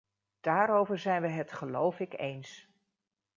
Daarover 0.39 0.97
zijn 0.97 1.21
we 1.21 1.27
het 1.27 1.51
geloof 1.51 1.99
ik 1.99 2.13
eens. 2.19 2.67